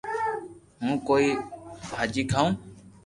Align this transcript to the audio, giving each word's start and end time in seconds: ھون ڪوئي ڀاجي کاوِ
ھون 0.81 0.93
ڪوئي 1.07 1.29
ڀاجي 1.89 2.23
کاوِ 2.31 2.49